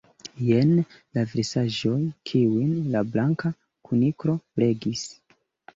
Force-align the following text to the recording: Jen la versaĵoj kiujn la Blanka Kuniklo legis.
Jen 0.45 0.71
la 1.17 1.25
versaĵoj 1.33 1.99
kiujn 2.31 2.75
la 2.97 3.07
Blanka 3.13 3.55
Kuniklo 3.91 4.41
legis. 4.67 5.11